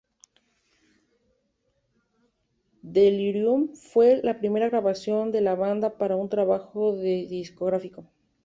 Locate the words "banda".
5.53-5.99